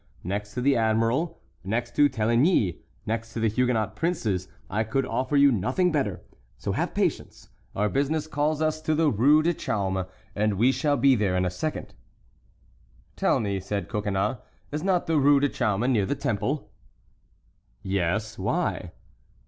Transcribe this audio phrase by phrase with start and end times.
[0.23, 5.37] Next to the admiral, next to Téligny, next to the Huguenot princes, I could offer
[5.37, 6.21] you nothing better.
[6.57, 10.97] So have patience, our business calls us to the Rue du Chaume, and we shall
[10.97, 11.93] be there in a second."
[13.15, 14.37] "Tell me," said Coconnas,
[14.71, 16.71] "is not the Rue du Chaume near the Temple?"
[17.83, 18.93] "Yes, why?"